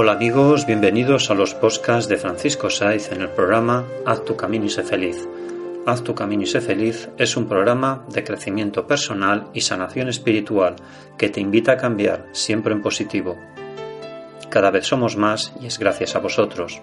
[0.00, 4.64] Hola amigos, bienvenidos a los podcasts de Francisco Saiz en el programa Haz tu camino
[4.64, 5.28] y sé feliz.
[5.86, 10.76] Haz tu camino y sé feliz es un programa de crecimiento personal y sanación espiritual
[11.18, 13.36] que te invita a cambiar siempre en positivo.
[14.48, 16.80] Cada vez somos más y es gracias a vosotros.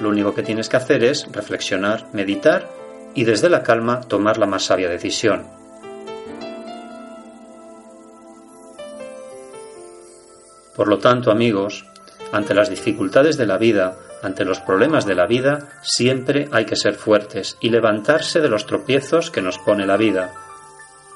[0.00, 2.68] Lo único que tienes que hacer es reflexionar, meditar
[3.14, 5.46] y desde la calma tomar la más sabia decisión.
[10.74, 11.86] Por lo tanto, amigos,
[12.32, 16.74] ante las dificultades de la vida, ante los problemas de la vida, siempre hay que
[16.74, 20.34] ser fuertes y levantarse de los tropiezos que nos pone la vida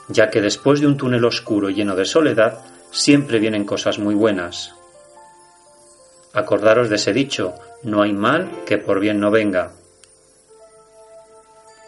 [0.08, 2.60] ya que después de un túnel oscuro lleno de soledad
[2.90, 4.74] siempre vienen cosas muy buenas.
[6.32, 9.72] Acordaros de ese dicho, no hay mal que por bien no venga.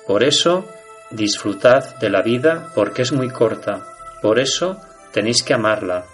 [0.07, 0.65] Por eso,
[1.11, 3.85] disfrutad de la vida porque es muy corta.
[4.23, 4.81] Por eso,
[5.13, 6.05] tenéis que amarla,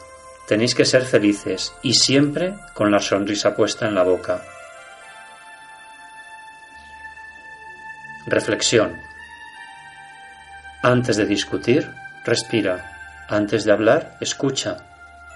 [0.47, 4.43] tenéis que ser felices y siempre con la sonrisa puesta en la boca.
[8.27, 9.12] Reflexión.
[10.83, 11.89] Antes de discutir,
[12.25, 13.25] respira.
[13.29, 14.79] Antes de hablar, escucha.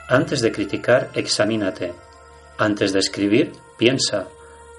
[0.08, 1.94] Antes de criticar, examínate.
[2.58, 4.26] Antes de escribir, piensa.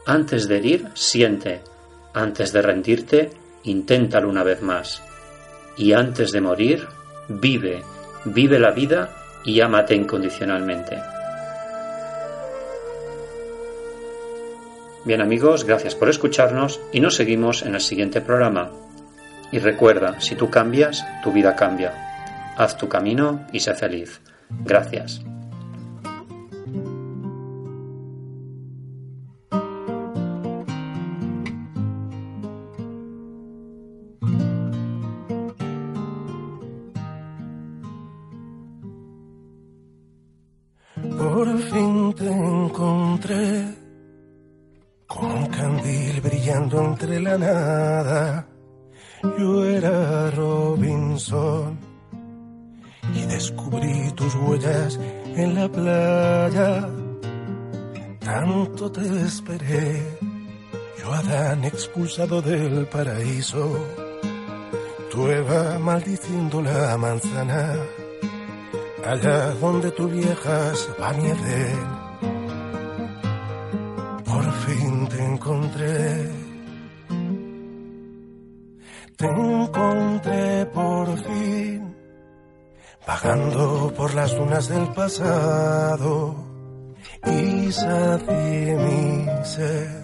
[0.06, 1.62] Antes de herir, siente.
[2.14, 3.32] Antes de rendirte,
[3.64, 5.02] inténtalo una vez más.
[5.78, 6.86] Y antes de morir,
[7.30, 7.82] vive.
[8.26, 10.98] Vive la vida y ámate incondicionalmente.
[15.06, 18.70] Bien amigos, gracias por escucharnos y nos seguimos en el siguiente programa.
[19.52, 21.94] Y recuerda, si tú cambias, tu vida cambia.
[22.58, 24.22] Haz tu camino y sé feliz.
[24.50, 25.22] Gracias.
[41.18, 43.66] Por fin te encontré
[45.08, 48.57] con un candil brillando entre la nada
[49.24, 51.78] yo era Robinson
[53.14, 55.00] y descubrí tus huellas
[55.36, 56.90] en la playa.
[58.20, 60.04] Tanto te esperé,
[61.00, 63.78] yo Adán expulsado del paraíso,
[65.12, 67.76] tú Eva maldiciendo la manzana,
[69.06, 71.32] allá donde tu viejas va mi
[74.26, 76.47] Por fin te encontré
[79.18, 81.96] te encontré por fin,
[83.06, 86.36] vagando por las dunas del pasado
[87.26, 90.04] y sacié mi sed.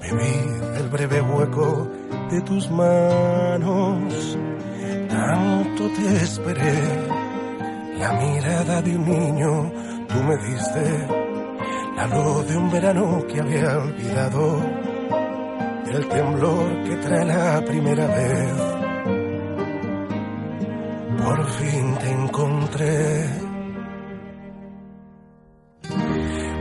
[0.00, 0.36] Bebí
[0.76, 1.88] el breve hueco
[2.30, 4.38] de tus manos,
[5.08, 6.74] tanto te esperé.
[7.98, 9.72] La mirada de un niño,
[10.08, 11.08] tú me diste
[11.96, 14.83] la luz de un verano que había olvidado,
[15.94, 18.52] el temblor que trae la primera vez.
[21.22, 23.30] Por fin te encontré.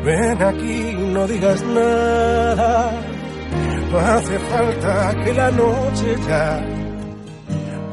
[0.05, 2.91] Ven aquí, no digas nada,
[3.89, 6.82] no hace falta que la noche ya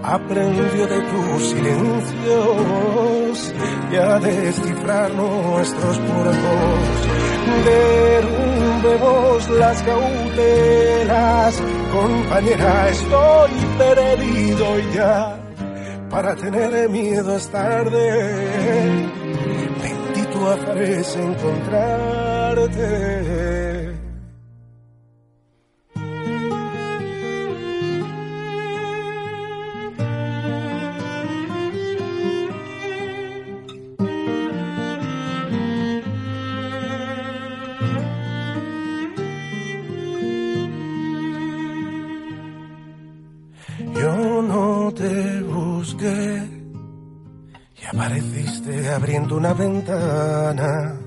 [0.02, 3.54] aprendió de tus silencios
[3.92, 6.80] y a descifrar nuestros cuerpos.
[7.64, 11.62] Derrumbemos las cautelas,
[11.92, 15.36] compañera, estoy perdido ya.
[16.08, 19.08] Para tener miedo es tarde,
[19.80, 23.69] bendito aparece encontrarte.
[44.00, 46.48] Yo no te busqué.
[47.80, 50.98] Y apareciste abriendo una ventana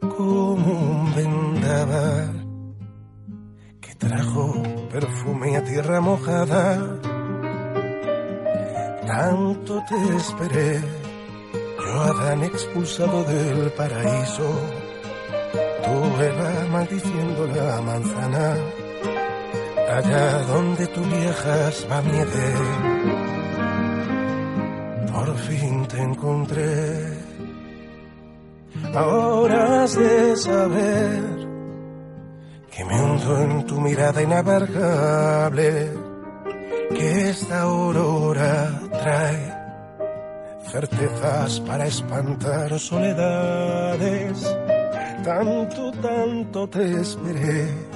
[0.00, 2.74] como un vendaval
[3.80, 7.00] que trajo perfume a tierra mojada.
[9.06, 10.80] Tanto te esperé,
[11.78, 14.48] yo Adán expulsado del paraíso,
[15.84, 18.83] tú Eva maldiciendo la manzana
[19.98, 23.14] allá donde tú viajas va mi Edén.
[25.12, 27.18] Por fin te encontré.
[28.94, 31.22] Ahora has de saber
[32.70, 35.92] que me hundo en tu mirada inabarcable,
[36.96, 39.54] que esta aurora trae
[40.70, 44.56] certezas para espantar soledades.
[45.22, 47.93] Tanto, tanto te esperé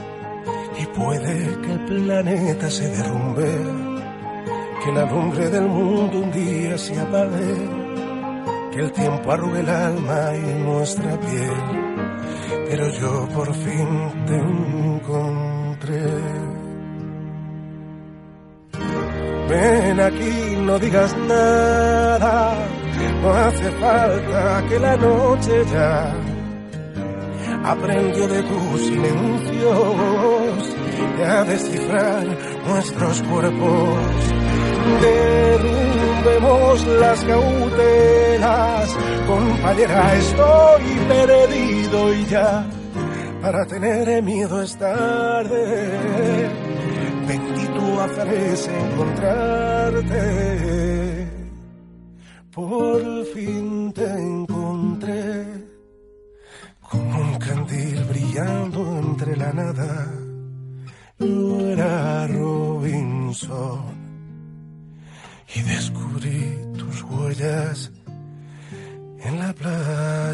[0.79, 3.51] y puede que el planeta se derrumbe,
[4.85, 7.55] que la lumbre del mundo un día se apague,
[8.73, 11.63] que el tiempo arrugue el alma y nuestra piel,
[12.69, 13.89] pero yo por fin
[14.27, 16.05] te encontré.
[19.49, 22.55] Ven aquí, no digas nada,
[23.23, 26.28] no hace falta que la noche ya
[27.65, 30.77] aprendió de tus silencios
[31.27, 32.27] a descifrar
[32.67, 33.99] nuestros cuerpos.
[35.01, 38.97] Derrumbemos las cautelas,
[39.27, 42.67] compañera, estoy perdido y ya.
[43.43, 46.51] Para tener miedo es tarde,
[47.27, 50.59] bendito aparece encontrarte.
[52.51, 54.05] Por fin te
[59.53, 60.11] nada.
[61.19, 63.81] Yo era Robinson
[65.55, 67.91] y descubrí tus huellas
[69.21, 70.28] en la playa.